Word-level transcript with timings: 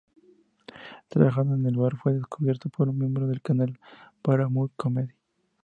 Trabajando 1.09 1.53
en 1.53 1.67
el 1.67 1.77
bar 1.77 1.95
fue 1.95 2.13
descubierto 2.13 2.69
por 2.69 2.89
un 2.89 2.97
miembro 2.97 3.27
del 3.27 3.43
canal 3.43 3.79
Paramount 4.23 4.71
Comedy. 4.75 5.13